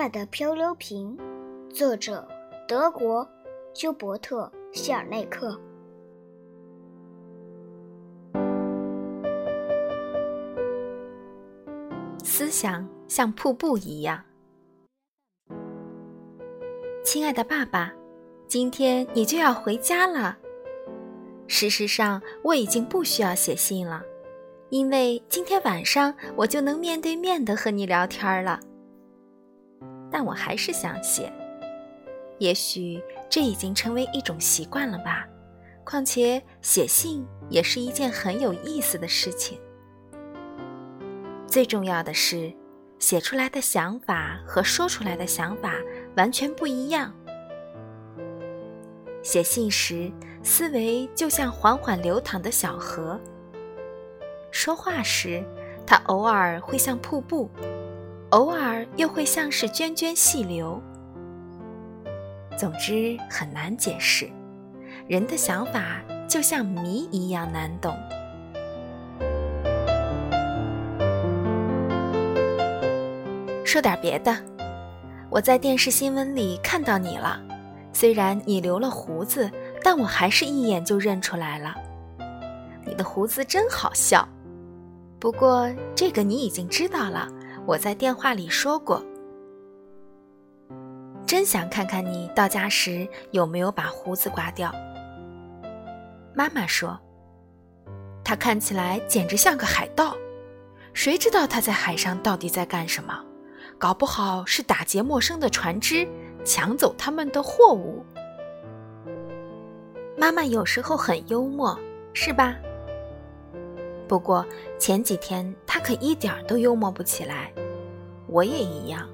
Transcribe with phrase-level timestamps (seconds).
[0.00, 1.14] 爸的漂流瓶，
[1.68, 2.26] 作者
[2.66, 3.28] 德国
[3.74, 5.60] 休伯特·希尔内克。
[12.24, 14.24] 思想像瀑布一样，
[17.04, 17.92] 亲爱的爸爸，
[18.48, 20.38] 今天你就要回家了。
[21.46, 24.02] 事实上，我已经不需要写信了，
[24.70, 28.60] 因为今天晚上我就能面对面的和你聊天了。
[30.10, 31.32] 但我还是想写，
[32.38, 35.26] 也许这已经成为一种习惯了吧。
[35.84, 39.58] 况且写信也是一件很有意思的事情。
[41.46, 42.52] 最重要的是，
[42.98, 45.74] 写出来的想法和说出来的想法
[46.16, 47.12] 完全不一样。
[49.22, 50.10] 写信时，
[50.42, 53.18] 思维就像缓缓流淌的小河；
[54.50, 55.42] 说话时，
[55.86, 57.50] 它偶尔会像瀑布。
[58.30, 60.80] 偶尔又会像是涓涓细流，
[62.56, 64.30] 总之很难解释。
[65.08, 67.92] 人的想法就像谜一样难懂。
[73.64, 74.32] 说点别的，
[75.28, 77.40] 我在电视新闻里看到你了。
[77.92, 79.50] 虽然你留了胡子，
[79.82, 81.74] 但我还是一眼就认出来了。
[82.86, 84.28] 你的胡子真好笑。
[85.18, 87.28] 不过这个你已经知道了。
[87.66, 89.04] 我在电话里说过，
[91.26, 94.72] 真想看看你到家时有没有把胡子刮掉。
[96.34, 96.98] 妈妈说，
[98.24, 100.16] 他看起来简直像个海盗，
[100.92, 103.24] 谁知道他在海上到底在干什么？
[103.78, 106.06] 搞不好是打劫陌生的船只，
[106.44, 108.04] 抢走他们的货物。
[110.18, 111.78] 妈妈有时候很幽默，
[112.12, 112.56] 是吧？
[114.10, 114.44] 不过
[114.76, 117.52] 前几天他可一点儿都幽默不起来，
[118.26, 119.08] 我也一样，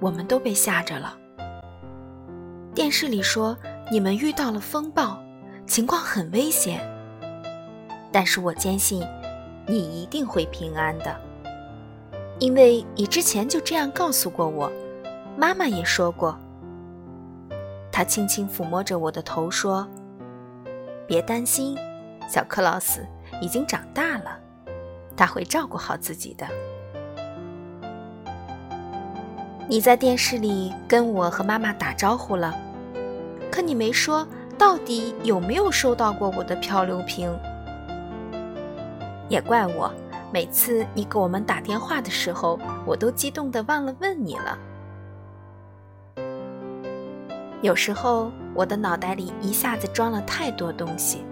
[0.00, 1.16] 我们都被吓着了。
[2.74, 3.56] 电视里说
[3.92, 5.16] 你们遇到了风暴，
[5.68, 6.80] 情况很危险。
[8.10, 9.06] 但是我坚信，
[9.68, 11.16] 你一定会平安的，
[12.40, 14.68] 因为你之前就这样告诉过我，
[15.38, 16.36] 妈妈也说过。
[17.92, 19.86] 他轻轻抚摸着我的头说
[21.06, 21.78] ：“别担心，
[22.28, 23.06] 小克劳斯。”
[23.40, 24.38] 已经长大了，
[25.16, 26.46] 他会照顾好自己的。
[29.68, 32.54] 你在电视里跟我和妈妈打招呼了，
[33.50, 34.26] 可你没说
[34.58, 37.34] 到底有没有收到过我的漂流瓶。
[39.28, 39.90] 也怪我，
[40.30, 44.58] 每次你给我们打电话的时候，我都激动的忘了问你了。
[47.62, 51.24] 有时候我的脑袋里一下子装了太多东西。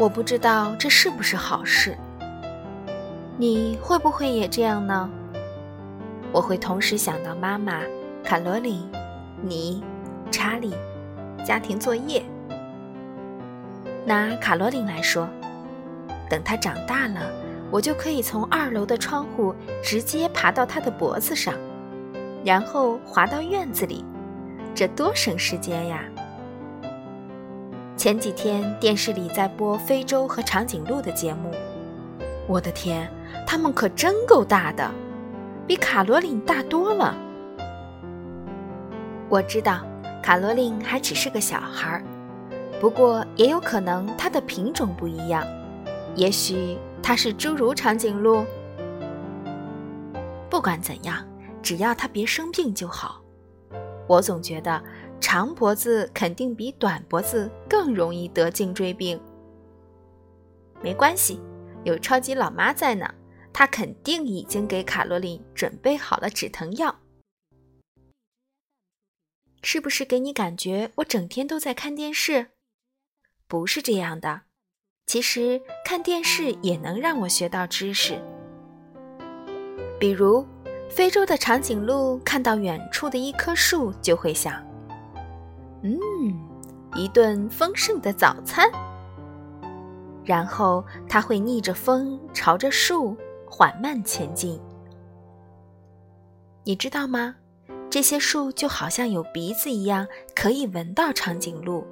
[0.00, 1.94] 我不知道这是不是好事。
[3.36, 5.10] 你会不会也这样呢？
[6.32, 7.82] 我会同时想到妈妈、
[8.24, 8.90] 卡罗琳、
[9.42, 9.84] 你、
[10.30, 10.72] 查理、
[11.44, 12.24] 家庭作业。
[14.06, 15.28] 拿卡罗琳来说，
[16.30, 17.20] 等她长大了，
[17.70, 21.52] 我就可以从二楼的窗户直接爬到她的脖子上，
[22.42, 24.02] 然后滑到院子里，
[24.74, 26.02] 这多省时间呀！
[28.00, 31.50] 前几天电视里在播非洲和长颈鹿的节目，
[32.46, 33.06] 我的天，
[33.46, 34.90] 它们可真够大的，
[35.66, 37.14] 比卡罗琳大多了。
[39.28, 39.82] 我知道
[40.22, 42.02] 卡罗琳还只是个小孩儿，
[42.80, 45.46] 不过也有可能它的品种不一样，
[46.14, 48.46] 也许它是侏儒长颈鹿。
[50.48, 51.22] 不管怎样，
[51.60, 53.20] 只要它别生病就好。
[54.06, 54.82] 我总觉得。
[55.20, 59.20] 长脖子肯定比短脖子更容易得颈椎病。
[60.82, 61.38] 没关系，
[61.84, 63.14] 有超级老妈在呢，
[63.52, 67.00] 她肯定已经给卡罗琳准备好了止疼药。
[69.62, 72.48] 是不是给你感觉我整天都在看电视？
[73.46, 74.42] 不是这样的，
[75.06, 78.18] 其实看电视也能让我学到知识。
[79.98, 80.46] 比如，
[80.88, 84.69] 非洲的长颈鹿看到远处的一棵树，就会想。
[85.82, 85.98] 嗯，
[86.94, 88.70] 一顿丰盛的早餐。
[90.24, 93.16] 然后它会逆着风，朝着树
[93.46, 94.60] 缓慢前进。
[96.64, 97.36] 你知道吗？
[97.88, 100.06] 这些树就好像有鼻子一样，
[100.36, 101.84] 可以闻到长颈鹿。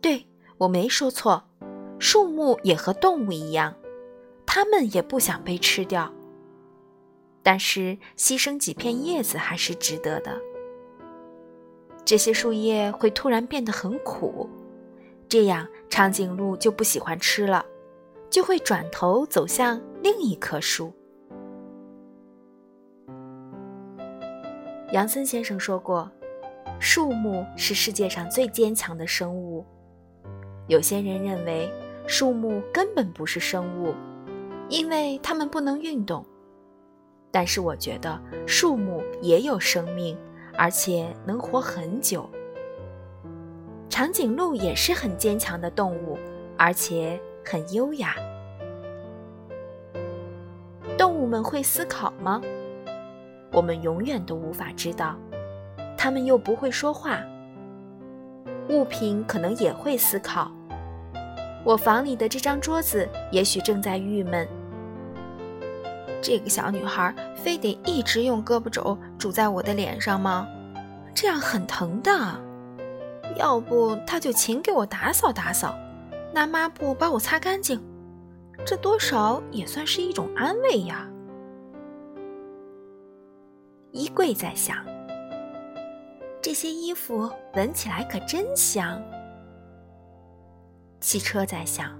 [0.00, 0.26] 对，
[0.58, 1.44] 我没说错，
[2.00, 3.74] 树木也和动物一样，
[4.44, 6.12] 它们也不想被吃掉。
[7.44, 10.36] 但是牺牲几片叶子还是值得的。
[12.06, 14.48] 这些树叶会突然变得很苦，
[15.28, 17.66] 这样长颈鹿就不喜欢吃了，
[18.30, 20.92] 就会转头走向另一棵树。
[24.92, 26.08] 杨森先生说过，
[26.78, 29.66] 树木是世界上最坚强的生物。
[30.68, 31.68] 有些人认为
[32.06, 33.92] 树木根本不是生物，
[34.68, 36.24] 因为它们不能运动。
[37.32, 40.16] 但是我觉得树木也有生命，
[40.56, 42.28] 而且能活很久。
[43.88, 46.18] 长颈鹿也是很坚强的动物，
[46.56, 48.14] 而且很优雅。
[50.98, 52.40] 动物们会思考吗？
[53.52, 55.16] 我们永远都无法知道。
[55.96, 57.20] 它们又不会说话。
[58.68, 60.50] 物品可能也会思考。
[61.64, 64.46] 我房里的这张桌子也许正在郁闷。
[66.26, 70.44] 这个小女孩非得一直用胳膊肘拄在我的脸上吗？
[71.14, 72.12] 这样很疼的。
[73.36, 75.78] 要不她就勤给我打扫打扫，
[76.32, 77.80] 拿抹布把我擦干净，
[78.64, 81.08] 这多少也算是一种安慰呀。
[83.92, 84.84] 衣柜在想，
[86.42, 89.00] 这些衣服闻起来可真香。
[91.00, 91.96] 汽车在想，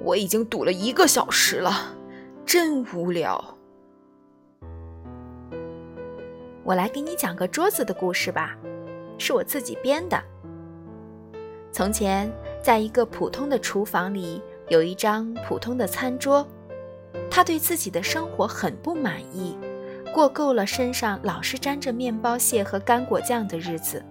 [0.00, 1.94] 我已经堵了一个小时了，
[2.48, 3.58] 真无聊。
[6.64, 8.56] 我来给你讲个桌子的故事吧，
[9.18, 10.18] 是我自己编的。
[11.70, 16.48] 从前，在一个普通的厨房里，有一张普通的餐桌，
[17.30, 19.54] 他对自己的生活很不满意。
[20.14, 24.02] 过够了身上老是沾着面包屑和干果酱的日子。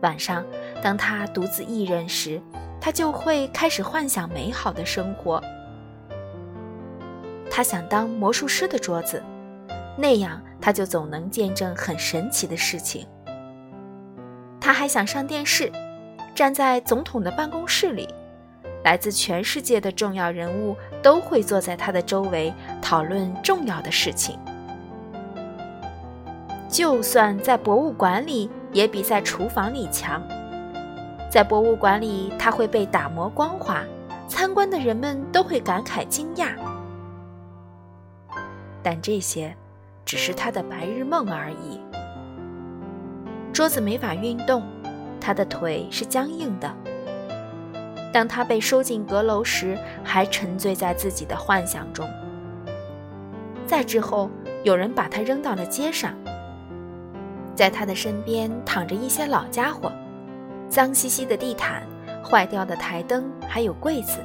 [0.00, 0.42] 晚上，
[0.82, 2.40] 当他独自一人时，
[2.80, 5.38] 他就会开始幻想美好的生活。
[7.54, 9.22] 他想当魔术师的桌子，
[9.94, 13.06] 那样他就总能见证很神奇的事情。
[14.58, 15.70] 他还想上电视，
[16.34, 18.08] 站在总统的办公室里，
[18.82, 22.50] 来自全世界的重要人物都会坐在他的周围
[22.80, 24.38] 讨论重要的事情。
[26.70, 30.26] 就算在博物馆里，也比在厨房里强。
[31.28, 33.82] 在博物馆里，他会被打磨光滑，
[34.26, 36.54] 参观的人们都会感慨惊讶。
[38.82, 39.54] 但这些
[40.04, 41.80] 只是他的白日梦而已。
[43.52, 44.62] 桌子没法运动，
[45.20, 46.74] 他的腿是僵硬的。
[48.12, 52.06] 当他被收进阁楼时，还沉醉在自己的幻想中。
[53.66, 54.30] 再之后，
[54.64, 56.14] 有人把他扔到了街上。
[57.54, 59.92] 在他的身边躺着一些老家伙，
[60.68, 61.86] 脏兮兮的地毯，
[62.22, 64.18] 坏掉的台灯，还有柜子。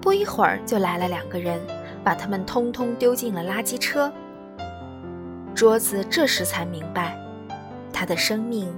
[0.00, 1.60] 不一会儿就来了两个人，
[2.04, 4.12] 把他们通通丢进了垃圾车。
[5.54, 7.18] 桌子这时才明白，
[7.92, 8.72] 他的生命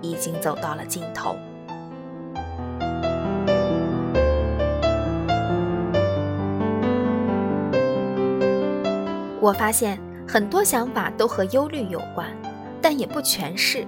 [0.00, 1.36] 已经走到了尽头。
[9.40, 9.98] 我发现。
[10.26, 12.26] 很多想法都和忧虑有关，
[12.82, 13.86] 但也不全是。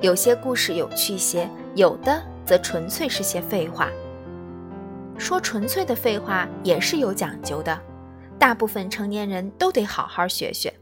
[0.00, 3.88] 有些故事有趣些，有的则纯粹是些废话。
[5.18, 7.78] 说纯粹的废话也是有讲究的，
[8.38, 10.72] 大部分成年人都得好好学学。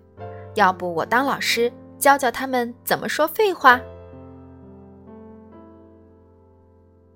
[0.55, 3.81] 要不我当老师教教他们怎么说废话。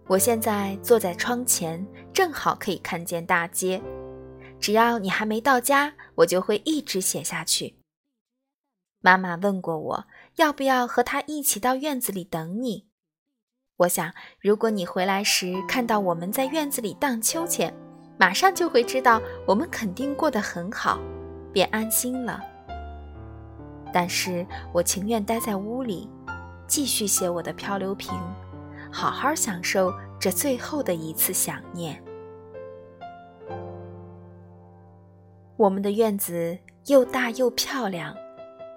[0.06, 3.80] 我现在坐在窗前，正好可以看见大街。
[4.58, 7.76] 只要你还没到家，我就会一直写下去。
[9.00, 10.04] 妈妈问过我，
[10.36, 12.88] 要不要和她一起到院子里等你。
[13.76, 17.72] 我想，如果你回来时看到我们在院子里荡秋千，
[18.20, 21.00] 马上就会知道我们肯定过得很好，
[21.54, 22.38] 便安心了。
[23.94, 26.06] 但是我情愿待在屋里，
[26.66, 28.12] 继续写我的漂流瓶，
[28.92, 31.98] 好好享受这最后的一次想念。
[35.56, 36.58] 我们的院子
[36.88, 38.14] 又大又漂亮，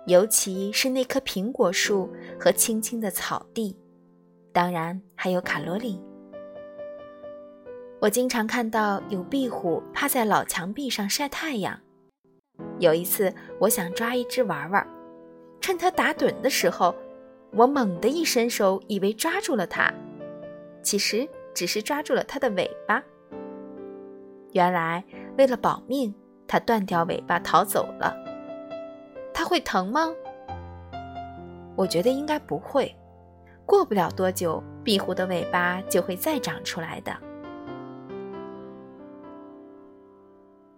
[0.05, 2.09] 尤其是那棵苹果树
[2.39, 3.77] 和青青的草地，
[4.53, 6.01] 当然还有卡罗琳。
[8.03, 11.79] 我经常看到有壁虎趴在老墙壁上晒太阳。
[12.77, 14.85] 有一次，我想抓一只玩玩，
[15.61, 16.93] 趁它打盹的时候，
[17.53, 19.89] 我猛地一伸手，以为抓住了它，
[20.81, 23.01] 其实只是抓住了它的尾巴。
[24.51, 25.01] 原来，
[25.37, 26.13] 为了保命。
[26.45, 28.13] 它断掉尾巴逃走了，
[29.33, 30.13] 它会疼吗？
[31.75, 32.93] 我觉得应该不会，
[33.65, 37.15] 过不了多久，壁虎的尾巴就会再长出来的。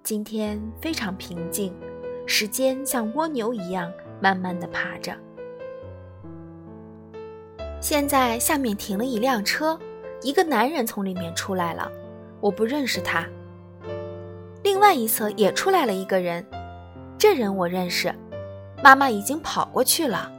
[0.06, 1.74] 今天非常平静，
[2.28, 5.12] 时间像蜗牛一样慢慢的爬着。
[7.82, 9.80] 现在下面停了一辆车，
[10.22, 11.92] 一个男人从里面出来了，
[12.40, 13.26] 我不认识他。
[14.62, 16.46] 另外一侧也出来了一个人，
[17.18, 18.14] 这人我认识，
[18.84, 20.32] 妈妈已经跑过去了。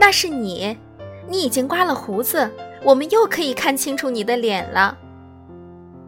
[0.00, 0.76] 那是你，
[1.28, 2.50] 你已经刮了胡子，
[2.82, 4.96] 我们又可以看清楚你的脸了。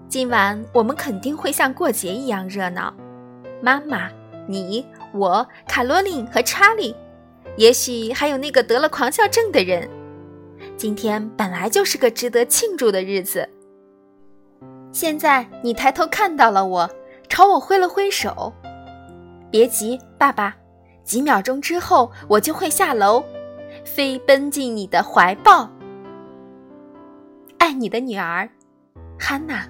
[0.08, 2.92] 今晚我们肯定会像过节一样热闹。
[3.60, 4.08] 妈妈，
[4.48, 6.94] 你、我、卡罗琳和查理，
[7.56, 9.88] 也许还有那个得了狂笑症的人。
[10.76, 13.48] 今天本来就是个值得庆祝的日子。
[14.92, 16.90] 现在你抬头看到了我，
[17.28, 18.52] 朝我挥了挥手。
[19.50, 20.56] 别急，爸爸，
[21.04, 23.22] 几秒钟之后我就会下楼，
[23.84, 25.70] 飞奔进你的怀抱。
[27.60, 28.48] 爱你的女儿，
[29.18, 29.68] 汉娜。